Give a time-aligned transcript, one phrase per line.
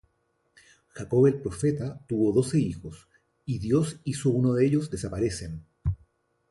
[0.95, 3.07] Jacob el profeta tuvo doce hijos,
[3.45, 5.63] y Dios hizo uno de ellos desaparecen.